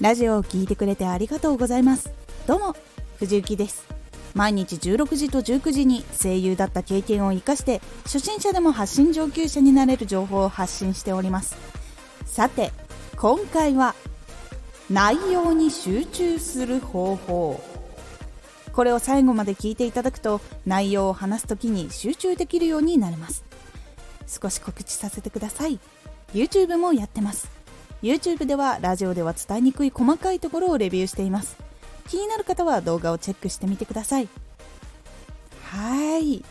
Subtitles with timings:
[0.00, 2.12] ラジオを聴いてくれてありがとうございます。
[2.46, 2.76] どうも
[3.18, 3.84] 藤幸です。
[4.32, 11.56] 毎日16時と19時に声優だった経験を生かして初心者でも発信上級者になれる情報を発信しております。
[12.26, 12.70] さて
[13.16, 13.96] 今回は
[14.88, 17.60] 内容に集中する方法。
[18.72, 23.42] これを最後まで聞いていただくと内容を話す時に集中できるようになります。
[24.28, 25.80] 少し告知させてください。
[26.32, 27.57] YouTube もやってます。
[28.02, 31.56] YouTube ではラジオでは伝えにくい細かいところをレビューしています。
[32.08, 34.28] 気になる方は動画をチェックしてみてください。
[35.64, 36.44] はい。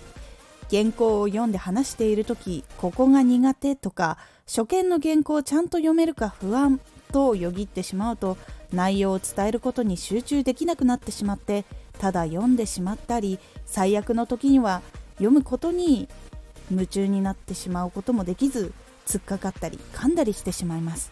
[0.69, 6.81] 原稿を読んで話している時ここが苦手とか初見の原稿をちゃんと読めるか不安
[7.13, 8.37] とよぎってしまうと
[8.73, 11.63] 内容を伝えることに集中できなくなってしまって
[11.99, 14.81] ただ読んでしまったり最悪の時には
[15.13, 16.09] 読むことに
[16.69, 18.73] 夢中になってしまうこともできず
[19.05, 21.11] 突っかかったり噛んだりしてしまいます。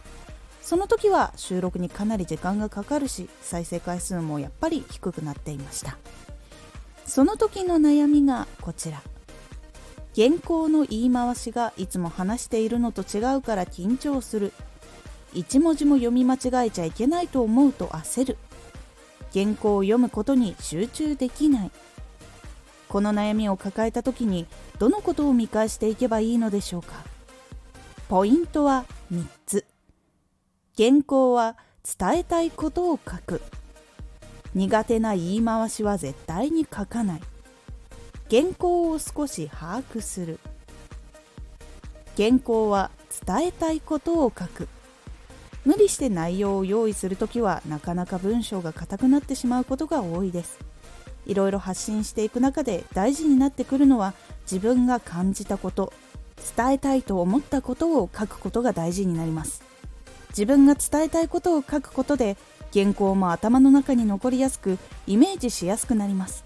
[0.65, 5.95] その時は収録にかなり時間がかかるし再生回数もやっぱり低くなっていました。
[7.05, 9.03] その時の悩みがこちら。
[10.15, 14.53] 原稿の言い回しがいつも話しているのと違うから緊張する。
[15.35, 18.37] 一文字も読み間違えちゃいけないと思うと焦る。
[19.31, 21.71] 原稿を読むことに集中できない。
[22.89, 24.47] この悩みを抱えた時に
[24.79, 27.03] どのことを見返していけばいいのでしょうか。
[28.09, 29.64] ポイントは3つ。
[30.77, 31.55] 原稿は
[31.97, 33.41] 伝えたいことを書く。
[34.53, 37.21] 苦手な言い回しは絶対に書かない。
[38.29, 40.37] 原稿を少し把握する。
[42.17, 42.91] 原稿は
[43.25, 44.67] 伝えたいことを書く。
[45.63, 50.59] 無理して内容を用意するときはなかなか文章が硬くなってしまうことが多いです。
[51.25, 55.93] いろいろ発信していく中で大事になってくるのは自分が感じたこと
[56.55, 59.74] 伝えたいと思ったことを書くことが大事になります。
[60.35, 62.35] 自分が伝えたいことを書くことで
[62.73, 64.77] 原稿も頭の中に残りやすく
[65.07, 66.43] イメージしやすくなります。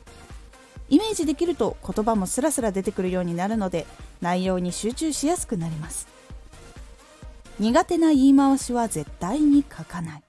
[0.89, 3.87] イメージできると言葉もスラスラ出てくるようになるので
[4.21, 6.07] 内容に集中しやすくなります。
[7.59, 10.23] 苦手な言い回しは絶対に書かない。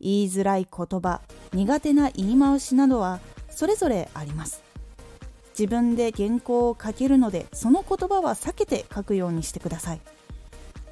[0.00, 1.20] 言いづらい言葉
[1.52, 4.62] 苦手な言い回しなどはそれぞれあります。
[5.56, 10.00] 自分で原稿を書けるのでその言葉は避けて書くようにしてください。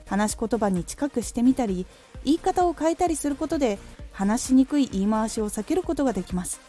[0.07, 1.87] 話し言葉に近くしてみたり
[2.25, 3.79] 言い方を変えたりすることで
[4.13, 6.61] 話しにくい言い回しを避けることができます。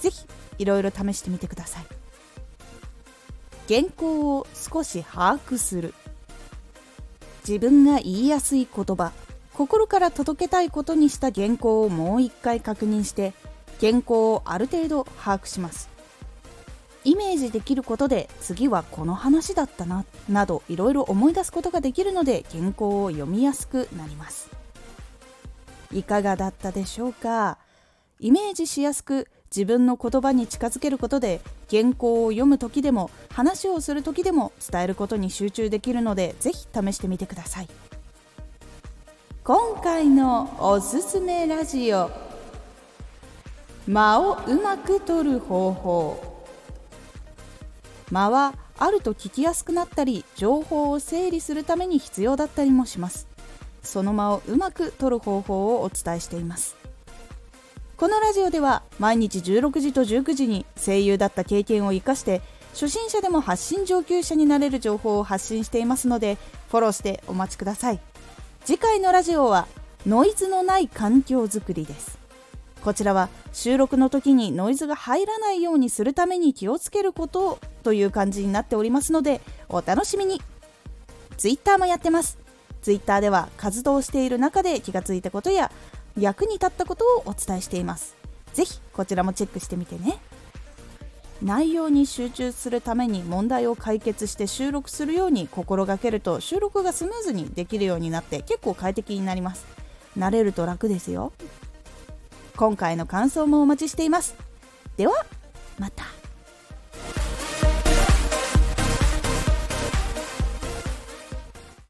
[0.00, 0.26] 是非
[0.58, 1.86] いろいろ試してみてください。
[3.68, 5.94] 原稿を少し把握する。
[7.48, 9.12] 自分が言いやすい言葉
[9.54, 13.32] 心から届けたいことにした原稿をもう一回確認して
[13.80, 15.88] 原稿をある程度把握します。
[17.04, 24.50] イメージできることで次はこの話だったななどいろいろ思い出すことができるので原稿を読みやすくなります。
[25.92, 27.58] いかがだったでしょうか？
[28.20, 31.40] イメージしやすく自分の言葉に近づけることで
[31.70, 37.68] 原稿を読む時でも話をする時でも伝えることに集中できるのでぜひ試してみてください。
[39.42, 42.10] 今回のおすすめラジオ。
[43.88, 46.29] 間をうまく取る方法。
[48.10, 53.28] 間はあると聞きやすくなったり情報を整理するために必要だったりもします。
[53.82, 56.76] その間をうまく取る方法をお伝えしています。
[57.96, 62.40] このラジオでは毎日16時と19時に声優だった経験を生かして
[62.72, 66.38] 初心者でも発信上級者になれる情報を発信していますので
[66.70, 68.00] フォローしてお待ちください。
[68.64, 69.66] 次回のラジオは
[70.06, 72.18] ノイズのない環境づくりです。
[72.82, 80.40] こちらは収録の時にノイズが入らないようにするために気をつけることをという感じになっておりますのでお楽しみに。
[81.36, 82.38] Twitter もやってます。
[82.82, 85.70] Twitter では活動している中で気がついたことや
[86.18, 88.16] 役に立ったことをお伝えしています。
[88.52, 90.18] 是非こちらもチェックしてみてね。
[91.42, 99.64] 内容に集中するために問題を解決して収録するように心がけると収録がスムーズにできるようになって結構快適になります。
[100.18, 101.32] 慣れると楽ですよ。
[102.56, 104.34] 今回の感想もお待ちしています。
[104.98, 105.14] では
[105.78, 106.19] また。